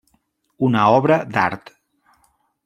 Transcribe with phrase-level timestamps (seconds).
[0.67, 1.71] Una obra d'art.